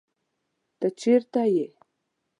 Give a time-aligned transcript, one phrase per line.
[0.79, 1.67] ته چرته یې؟